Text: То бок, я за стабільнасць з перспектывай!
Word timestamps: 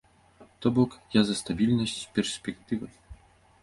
То 0.65 0.71
бок, 0.77 0.95
я 1.19 1.23
за 1.29 1.37
стабільнасць 1.43 1.97
з 2.01 2.11
перспектывай! 2.19 2.91